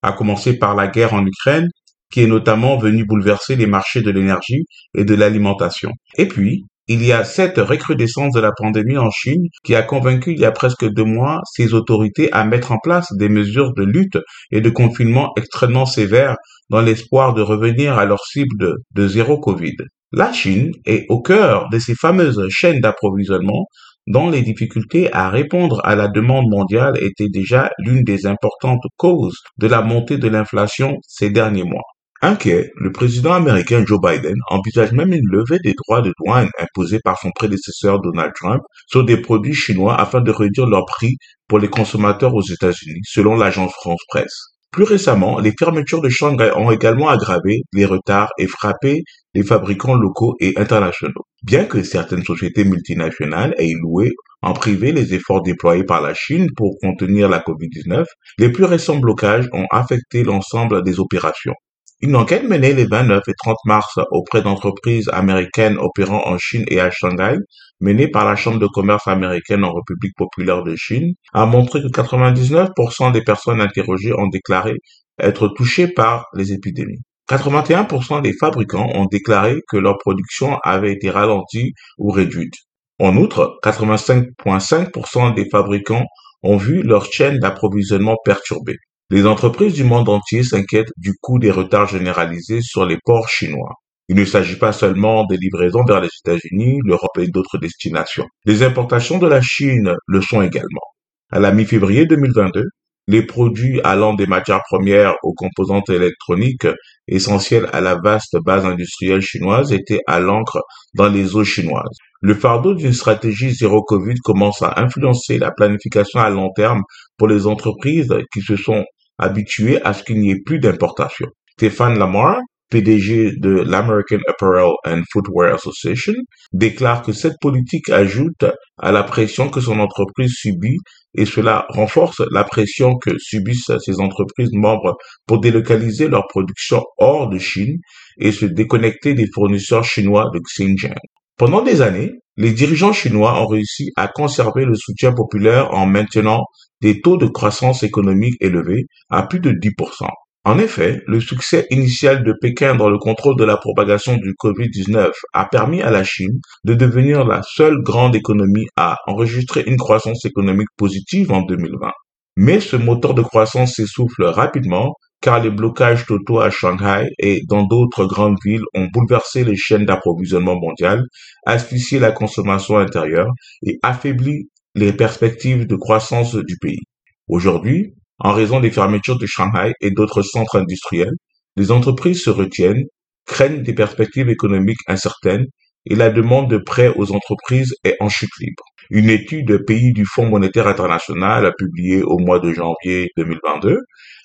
à 0.02 0.12
commencer 0.12 0.58
par 0.58 0.74
la 0.74 0.88
guerre 0.88 1.14
en 1.14 1.24
Ukraine, 1.26 1.68
qui 2.12 2.22
est 2.22 2.26
notamment 2.26 2.76
venue 2.76 3.04
bouleverser 3.04 3.56
les 3.56 3.66
marchés 3.66 4.02
de 4.02 4.10
l'énergie 4.10 4.64
et 4.94 5.04
de 5.04 5.14
l'alimentation. 5.14 5.90
Et 6.16 6.28
puis, 6.28 6.64
il 6.88 7.04
y 7.04 7.12
a 7.12 7.24
cette 7.24 7.58
recrudescence 7.58 8.32
de 8.34 8.40
la 8.40 8.50
pandémie 8.56 8.98
en 8.98 9.10
Chine 9.10 9.46
qui 9.64 9.74
a 9.74 9.82
convaincu 9.82 10.32
il 10.32 10.40
y 10.40 10.44
a 10.44 10.50
presque 10.50 10.84
deux 10.84 11.04
mois 11.04 11.40
ses 11.54 11.74
autorités 11.74 12.30
à 12.32 12.44
mettre 12.44 12.72
en 12.72 12.78
place 12.78 13.06
des 13.14 13.28
mesures 13.28 13.72
de 13.74 13.84
lutte 13.84 14.18
et 14.50 14.60
de 14.60 14.68
confinement 14.68 15.32
extrêmement 15.36 15.86
sévères 15.86 16.36
dans 16.70 16.80
l'espoir 16.80 17.34
de 17.34 17.42
revenir 17.42 17.98
à 17.98 18.04
leur 18.04 18.24
cible 18.24 18.74
de, 18.90 19.08
zéro 19.08 19.38
Covid. 19.38 19.76
La 20.10 20.32
Chine 20.32 20.72
est 20.84 21.06
au 21.08 21.22
cœur 21.22 21.68
de 21.70 21.78
ces 21.78 21.94
fameuses 21.94 22.44
chaînes 22.50 22.80
d'approvisionnement 22.80 23.66
dont 24.06 24.30
les 24.30 24.42
difficultés 24.42 25.12
à 25.12 25.28
répondre 25.30 25.80
à 25.84 25.94
la 25.94 26.08
demande 26.08 26.48
mondiale 26.50 26.98
étaient 27.00 27.28
déjà 27.28 27.70
l'une 27.78 28.02
des 28.02 28.26
importantes 28.26 28.82
causes 28.96 29.38
de 29.58 29.66
la 29.66 29.82
montée 29.82 30.18
de 30.18 30.28
l'inflation 30.28 30.96
ces 31.06 31.30
derniers 31.30 31.64
mois. 31.64 31.82
Inquiet, 32.24 32.70
le 32.76 32.92
président 32.92 33.32
américain 33.32 33.84
Joe 33.84 33.98
Biden 34.00 34.36
envisage 34.48 34.92
même 34.92 35.12
une 35.12 35.26
levée 35.28 35.58
des 35.64 35.74
droits 35.74 36.02
de 36.02 36.12
douane 36.18 36.48
imposés 36.56 37.00
par 37.02 37.18
son 37.18 37.30
prédécesseur 37.34 38.00
Donald 38.00 38.32
Trump 38.34 38.62
sur 38.86 39.04
des 39.04 39.16
produits 39.16 39.54
chinois 39.54 40.00
afin 40.00 40.20
de 40.20 40.30
réduire 40.30 40.68
leur 40.68 40.84
prix 40.86 41.16
pour 41.48 41.58
les 41.58 41.68
consommateurs 41.68 42.32
aux 42.32 42.42
États-Unis, 42.42 43.00
selon 43.02 43.34
l'agence 43.34 43.72
France 43.72 44.02
Presse. 44.06 44.51
Plus 44.72 44.84
récemment, 44.84 45.38
les 45.38 45.52
fermetures 45.58 46.00
de 46.00 46.08
Shanghai 46.08 46.50
ont 46.56 46.70
également 46.70 47.10
aggravé 47.10 47.60
les 47.74 47.84
retards 47.84 48.30
et 48.38 48.46
frappé 48.46 49.02
les 49.34 49.42
fabricants 49.42 49.94
locaux 49.94 50.34
et 50.40 50.54
internationaux. 50.56 51.26
Bien 51.42 51.66
que 51.66 51.82
certaines 51.82 52.24
sociétés 52.24 52.64
multinationales 52.64 53.54
aient 53.58 53.74
loué 53.82 54.12
en 54.40 54.54
privé 54.54 54.92
les 54.92 55.12
efforts 55.12 55.42
déployés 55.42 55.84
par 55.84 56.00
la 56.00 56.14
Chine 56.14 56.48
pour 56.56 56.78
contenir 56.80 57.28
la 57.28 57.40
COVID-19, 57.40 58.06
les 58.38 58.50
plus 58.50 58.64
récents 58.64 58.96
blocages 58.96 59.46
ont 59.52 59.66
affecté 59.70 60.24
l'ensemble 60.24 60.82
des 60.82 61.00
opérations. 61.00 61.54
Une 62.00 62.16
enquête 62.16 62.48
menée 62.48 62.72
les 62.72 62.86
29 62.86 63.22
et 63.28 63.34
30 63.44 63.56
mars 63.66 63.98
auprès 64.10 64.40
d'entreprises 64.40 65.08
américaines 65.12 65.76
opérant 65.78 66.26
en 66.26 66.38
Chine 66.38 66.64
et 66.68 66.80
à 66.80 66.90
Shanghai, 66.90 67.36
menée 67.82 68.08
par 68.08 68.24
la 68.24 68.36
Chambre 68.36 68.58
de 68.58 68.66
commerce 68.66 69.06
américaine 69.06 69.64
en 69.64 69.74
République 69.74 70.16
populaire 70.16 70.62
de 70.62 70.74
Chine, 70.76 71.12
a 71.34 71.44
montré 71.44 71.82
que 71.82 71.88
99% 71.88 73.12
des 73.12 73.22
personnes 73.22 73.60
interrogées 73.60 74.14
ont 74.14 74.28
déclaré 74.28 74.72
être 75.18 75.48
touchées 75.48 75.88
par 75.88 76.26
les 76.34 76.52
épidémies. 76.52 77.02
81% 77.28 78.22
des 78.22 78.32
fabricants 78.32 78.88
ont 78.94 79.06
déclaré 79.06 79.56
que 79.68 79.76
leur 79.76 79.98
production 79.98 80.58
avait 80.64 80.92
été 80.92 81.10
ralentie 81.10 81.72
ou 81.98 82.10
réduite. 82.10 82.54
En 82.98 83.16
outre, 83.16 83.58
85,5% 83.64 85.34
des 85.34 85.48
fabricants 85.50 86.06
ont 86.42 86.56
vu 86.56 86.82
leur 86.82 87.04
chaîne 87.06 87.38
d'approvisionnement 87.38 88.16
perturbée. 88.24 88.76
Les 89.10 89.26
entreprises 89.26 89.74
du 89.74 89.84
monde 89.84 90.08
entier 90.08 90.42
s'inquiètent 90.42 90.92
du 90.96 91.12
coût 91.20 91.38
des 91.38 91.50
retards 91.50 91.88
généralisés 91.88 92.62
sur 92.62 92.86
les 92.86 92.98
ports 93.04 93.28
chinois. 93.28 93.74
Il 94.12 94.18
ne 94.18 94.26
s'agit 94.26 94.58
pas 94.58 94.72
seulement 94.72 95.24
des 95.24 95.38
livraisons 95.38 95.84
vers 95.88 96.02
les 96.02 96.10
États-Unis, 96.22 96.80
l'Europe 96.84 97.16
et 97.18 97.28
d'autres 97.28 97.56
destinations. 97.56 98.26
Les 98.44 98.62
importations 98.62 99.16
de 99.16 99.26
la 99.26 99.40
Chine 99.40 99.94
le 100.06 100.20
sont 100.20 100.42
également. 100.42 100.82
À 101.30 101.40
la 101.40 101.50
mi-février 101.50 102.04
2022, 102.04 102.62
les 103.06 103.22
produits 103.24 103.80
allant 103.84 104.12
des 104.12 104.26
matières 104.26 104.60
premières 104.68 105.14
aux 105.22 105.32
composantes 105.32 105.88
électroniques 105.88 106.66
essentielles 107.08 107.70
à 107.72 107.80
la 107.80 107.94
vaste 107.94 108.36
base 108.44 108.66
industrielle 108.66 109.22
chinoise 109.22 109.72
étaient 109.72 110.02
à 110.06 110.20
l'encre 110.20 110.60
dans 110.92 111.08
les 111.08 111.34
eaux 111.34 111.44
chinoises. 111.44 111.96
Le 112.20 112.34
fardeau 112.34 112.74
d'une 112.74 112.92
stratégie 112.92 113.54
zéro 113.54 113.80
Covid 113.80 114.16
commence 114.22 114.60
à 114.60 114.78
influencer 114.78 115.38
la 115.38 115.52
planification 115.52 116.20
à 116.20 116.28
long 116.28 116.50
terme 116.54 116.82
pour 117.16 117.28
les 117.28 117.46
entreprises 117.46 118.14
qui 118.30 118.42
se 118.42 118.56
sont 118.56 118.84
habitué 119.16 119.80
à 119.84 119.94
ce 119.94 120.04
qu'il 120.04 120.20
n'y 120.20 120.32
ait 120.32 120.42
plus 120.44 120.58
d'importation. 120.58 121.28
Stéphane 121.52 121.98
Lamar, 121.98 122.36
PDG 122.72 123.32
de 123.38 123.50
l'American 123.50 124.20
Apparel 124.26 124.72
and 124.86 125.02
Footwear 125.12 125.54
Association, 125.54 126.14
déclare 126.54 127.02
que 127.02 127.12
cette 127.12 127.36
politique 127.38 127.90
ajoute 127.90 128.46
à 128.78 128.92
la 128.92 129.02
pression 129.02 129.50
que 129.50 129.60
son 129.60 129.78
entreprise 129.78 130.32
subit 130.34 130.78
et 131.14 131.26
cela 131.26 131.66
renforce 131.68 132.22
la 132.32 132.44
pression 132.44 132.96
que 132.96 133.10
subissent 133.18 133.70
ces 133.84 134.00
entreprises 134.00 134.52
membres 134.54 134.96
pour 135.26 135.40
délocaliser 135.40 136.08
leur 136.08 136.26
production 136.28 136.82
hors 136.96 137.28
de 137.28 137.38
Chine 137.38 137.76
et 138.18 138.32
se 138.32 138.46
déconnecter 138.46 139.12
des 139.12 139.26
fournisseurs 139.34 139.84
chinois 139.84 140.30
de 140.32 140.40
Xinjiang. 140.40 140.94
Pendant 141.36 141.60
des 141.60 141.82
années, 141.82 142.12
les 142.38 142.52
dirigeants 142.52 142.94
chinois 142.94 143.38
ont 143.38 143.46
réussi 143.46 143.90
à 143.96 144.08
conserver 144.08 144.64
le 144.64 144.74
soutien 144.74 145.12
populaire 145.12 145.74
en 145.74 145.84
maintenant 145.84 146.40
des 146.80 147.02
taux 147.02 147.18
de 147.18 147.26
croissance 147.26 147.82
économique 147.82 148.36
élevés 148.40 148.86
à 149.10 149.26
plus 149.26 149.40
de 149.40 149.50
10%. 149.50 150.08
En 150.44 150.58
effet, 150.58 151.02
le 151.06 151.20
succès 151.20 151.68
initial 151.70 152.24
de 152.24 152.34
Pékin 152.40 152.74
dans 152.74 152.90
le 152.90 152.98
contrôle 152.98 153.36
de 153.36 153.44
la 153.44 153.56
propagation 153.56 154.16
du 154.16 154.34
Covid-19 154.34 155.12
a 155.32 155.44
permis 155.44 155.82
à 155.82 155.90
la 155.92 156.02
Chine 156.02 156.40
de 156.64 156.74
devenir 156.74 157.24
la 157.24 157.42
seule 157.42 157.80
grande 157.80 158.16
économie 158.16 158.66
à 158.76 158.96
enregistrer 159.06 159.62
une 159.66 159.76
croissance 159.76 160.24
économique 160.24 160.68
positive 160.76 161.30
en 161.30 161.42
2020. 161.42 161.92
Mais 162.36 162.58
ce 162.58 162.74
moteur 162.74 163.14
de 163.14 163.22
croissance 163.22 163.74
s'essouffle 163.74 164.24
rapidement 164.24 164.94
car 165.20 165.40
les 165.40 165.50
blocages 165.50 166.06
totaux 166.06 166.40
à 166.40 166.50
Shanghai 166.50 167.08
et 167.20 167.42
dans 167.48 167.62
d'autres 167.62 168.06
grandes 168.06 168.38
villes 168.44 168.64
ont 168.74 168.88
bouleversé 168.92 169.44
les 169.44 169.54
chaînes 169.54 169.86
d'approvisionnement 169.86 170.58
mondiales, 170.58 171.04
asphyxié 171.46 172.00
la 172.00 172.10
consommation 172.10 172.78
intérieure 172.78 173.30
et 173.64 173.78
affaibli 173.84 174.48
les 174.74 174.92
perspectives 174.92 175.68
de 175.68 175.76
croissance 175.76 176.34
du 176.34 176.56
pays. 176.60 176.80
Aujourd'hui, 177.28 177.94
en 178.24 178.32
raison 178.32 178.60
des 178.60 178.70
fermetures 178.70 179.18
de 179.18 179.26
Shanghai 179.26 179.72
et 179.80 179.90
d'autres 179.90 180.22
centres 180.22 180.56
industriels, 180.56 181.14
les 181.56 181.72
entreprises 181.72 182.22
se 182.22 182.30
retiennent, 182.30 182.84
craignent 183.26 183.62
des 183.62 183.74
perspectives 183.74 184.28
économiques 184.28 184.78
incertaines 184.86 185.46
et 185.86 185.96
la 185.96 186.10
demande 186.10 186.48
de 186.48 186.58
prêts 186.58 186.92
aux 186.96 187.12
entreprises 187.12 187.74
est 187.82 187.96
en 187.98 188.08
chute 188.08 188.30
libre. 188.38 188.62
Une 188.90 189.10
étude 189.10 189.64
pays 189.66 189.92
du 189.92 190.06
Fonds 190.06 190.28
monétaire 190.28 190.68
international 190.68 191.52
publiée 191.58 192.02
au 192.02 192.18
mois 192.18 192.38
de 192.38 192.52
janvier 192.52 193.10
2022 193.16 193.78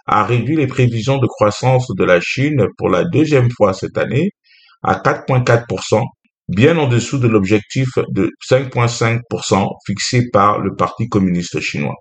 a 0.05 0.23
réduit 0.23 0.55
les 0.55 0.67
prévisions 0.67 1.17
de 1.17 1.25
croissance 1.25 1.87
de 1.95 2.03
la 2.03 2.21
Chine 2.21 2.67
pour 2.77 2.89
la 2.89 3.03
deuxième 3.03 3.49
fois 3.49 3.73
cette 3.73 3.97
année 3.97 4.29
à 4.83 4.93
4,4% 4.93 6.03
bien 6.47 6.77
en 6.77 6.87
dessous 6.87 7.17
de 7.17 7.27
l'objectif 7.27 7.89
de 8.09 8.29
5,5% 8.47 9.67
fixé 9.85 10.29
par 10.31 10.59
le 10.59 10.75
Parti 10.75 11.09
communiste 11.09 11.59
chinois. 11.59 11.95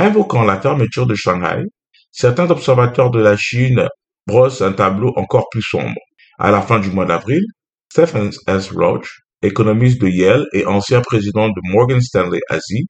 Invoquant 0.00 0.44
la 0.44 0.60
fermeture 0.60 1.08
de 1.08 1.16
Shanghai, 1.16 1.64
certains 2.12 2.48
observateurs 2.52 3.10
de 3.10 3.18
la 3.18 3.36
Chine 3.36 3.88
brossent 4.28 4.62
un 4.62 4.70
tableau 4.70 5.12
encore 5.16 5.48
plus 5.50 5.60
sombre. 5.60 6.00
À 6.38 6.52
la 6.52 6.62
fin 6.62 6.78
du 6.78 6.88
mois 6.88 7.04
d'avril, 7.04 7.42
Stephen 7.90 8.30
S. 8.46 8.70
Roach, 8.70 9.08
économiste 9.42 10.00
de 10.00 10.06
Yale 10.06 10.46
et 10.52 10.64
ancien 10.66 11.00
président 11.00 11.48
de 11.48 11.60
Morgan 11.72 12.00
Stanley 12.00 12.38
Asie, 12.48 12.86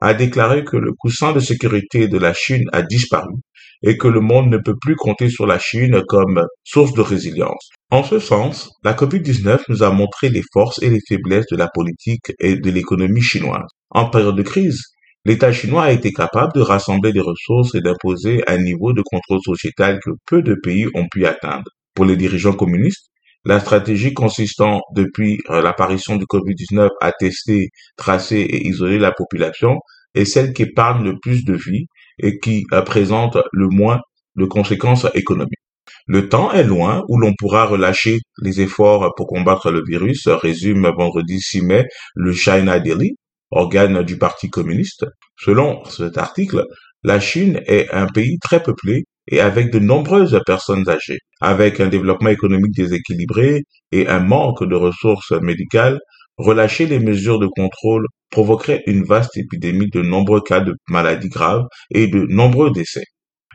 a 0.00 0.14
déclaré 0.14 0.62
que 0.62 0.76
le 0.76 0.92
coussin 0.92 1.32
de 1.32 1.40
sécurité 1.40 2.06
de 2.06 2.16
la 2.16 2.32
Chine 2.32 2.68
a 2.72 2.82
disparu 2.82 3.34
et 3.82 3.98
que 3.98 4.06
le 4.06 4.20
monde 4.20 4.48
ne 4.48 4.58
peut 4.58 4.76
plus 4.80 4.94
compter 4.94 5.30
sur 5.30 5.48
la 5.48 5.58
Chine 5.58 6.00
comme 6.06 6.46
source 6.62 6.92
de 6.92 7.00
résilience. 7.00 7.70
En 7.90 8.04
ce 8.04 8.20
sens, 8.20 8.70
la 8.84 8.94
COVID-19 8.94 9.62
nous 9.68 9.82
a 9.82 9.90
montré 9.90 10.28
les 10.28 10.44
forces 10.52 10.80
et 10.80 10.90
les 10.90 11.00
faiblesses 11.08 11.46
de 11.50 11.56
la 11.56 11.66
politique 11.66 12.32
et 12.38 12.54
de 12.54 12.70
l'économie 12.70 13.20
chinoise. 13.20 13.66
En 13.90 14.08
période 14.10 14.36
de 14.36 14.42
crise, 14.42 14.80
l'État 15.24 15.52
chinois 15.52 15.84
a 15.84 15.92
été 15.92 16.12
capable 16.12 16.52
de 16.54 16.60
rassembler 16.60 17.12
des 17.12 17.20
ressources 17.20 17.74
et 17.74 17.80
d'imposer 17.80 18.42
un 18.48 18.58
niveau 18.58 18.92
de 18.92 19.02
contrôle 19.02 19.40
sociétal 19.44 20.00
que 20.04 20.10
peu 20.26 20.42
de 20.42 20.54
pays 20.54 20.86
ont 20.94 21.06
pu 21.08 21.26
atteindre. 21.26 21.70
Pour 21.94 22.04
les 22.04 22.16
dirigeants 22.16 22.54
communistes, 22.54 23.10
la 23.44 23.60
stratégie 23.60 24.14
consistant 24.14 24.80
depuis 24.94 25.38
euh, 25.50 25.62
l'apparition 25.62 26.16
du 26.16 26.24
Covid-19 26.26 26.88
à 27.00 27.12
tester, 27.12 27.70
tracer 27.96 28.38
et 28.38 28.66
isoler 28.66 28.98
la 28.98 29.12
population 29.12 29.78
est 30.14 30.24
celle 30.24 30.52
qui 30.52 30.62
épargne 30.62 31.04
le 31.04 31.18
plus 31.20 31.44
de 31.44 31.54
vies 31.54 31.86
et 32.20 32.38
qui 32.38 32.64
euh, 32.72 32.82
présente 32.82 33.38
le 33.52 33.68
moins 33.68 34.00
de 34.36 34.44
conséquences 34.44 35.06
économiques. 35.14 35.58
Le 36.06 36.28
temps 36.28 36.52
est 36.52 36.64
loin 36.64 37.04
où 37.08 37.18
l'on 37.18 37.32
pourra 37.38 37.64
relâcher 37.64 38.18
les 38.40 38.60
efforts 38.60 39.12
pour 39.16 39.26
combattre 39.26 39.70
le 39.70 39.82
virus, 39.86 40.28
résume 40.28 40.90
vendredi 40.96 41.40
6 41.40 41.62
mai 41.62 41.84
le 42.14 42.32
China 42.32 42.78
Daily, 42.80 43.14
organe 43.52 44.02
du 44.02 44.18
Parti 44.18 44.50
communiste. 44.50 45.06
Selon 45.38 45.84
cet 45.84 46.18
article, 46.18 46.64
la 47.04 47.20
Chine 47.20 47.60
est 47.66 47.88
un 47.92 48.06
pays 48.06 48.38
très 48.40 48.62
peuplé 48.62 49.04
et 49.28 49.40
avec 49.40 49.70
de 49.70 49.78
nombreuses 49.78 50.40
personnes 50.44 50.88
âgées, 50.88 51.18
avec 51.40 51.80
un 51.80 51.88
développement 51.88 52.30
économique 52.30 52.74
déséquilibré 52.74 53.62
et 53.92 54.08
un 54.08 54.20
manque 54.20 54.64
de 54.64 54.74
ressources 54.74 55.32
médicales, 55.42 56.00
relâcher 56.36 56.86
les 56.86 56.98
mesures 56.98 57.38
de 57.38 57.46
contrôle 57.46 58.06
provoquerait 58.30 58.82
une 58.86 59.04
vaste 59.04 59.36
épidémie 59.36 59.90
de 59.90 60.02
nombreux 60.02 60.40
cas 60.40 60.60
de 60.60 60.74
maladies 60.88 61.28
graves 61.28 61.64
et 61.90 62.08
de 62.08 62.26
nombreux 62.28 62.72
décès. 62.72 63.04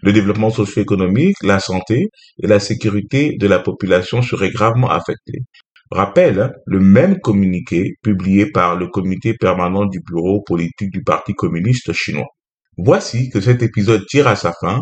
Le 0.04 0.14
développement 0.14 0.52
socio-économique, 0.52 1.36
la 1.42 1.60
santé 1.60 2.06
et 2.42 2.48
la 2.48 2.60
sécurité 2.60 3.36
de 3.40 3.48
la 3.48 3.60
population 3.60 4.22
seraient 4.22 4.52
gravement 4.52 4.92
affectés. 4.92 5.40
Rappelle 5.90 6.54
le 6.66 6.80
même 6.80 7.20
communiqué 7.20 7.96
publié 8.02 8.52
par 8.52 8.76
le 8.76 8.88
comité 8.88 9.34
permanent 9.34 9.86
du 9.86 10.02
bureau 10.02 10.42
politique 10.42 10.92
du 10.92 11.02
Parti 11.02 11.34
communiste 11.34 11.94
chinois. 11.94 12.28
Voici 12.78 13.30
que 13.30 13.40
cet 13.40 13.64
épisode 13.64 14.06
tire 14.06 14.28
à 14.28 14.36
sa 14.36 14.54
fin. 14.60 14.82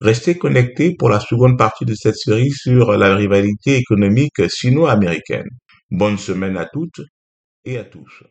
Restez 0.00 0.36
connectés 0.38 0.96
pour 0.98 1.08
la 1.08 1.20
seconde 1.20 1.56
partie 1.56 1.84
de 1.84 1.94
cette 1.94 2.16
série 2.16 2.50
sur 2.50 2.92
la 2.92 3.14
rivalité 3.14 3.76
économique 3.76 4.42
sino-américaine. 4.48 5.48
Bonne 5.90 6.18
semaine 6.18 6.56
à 6.56 6.66
toutes 6.66 7.00
et 7.64 7.78
à 7.78 7.84
tous. 7.84 8.24